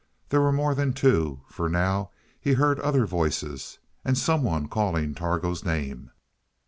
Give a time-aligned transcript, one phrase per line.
[0.29, 2.09] There were more than two, for now
[2.39, 6.09] he heard other voices, and some one calling Targo's name.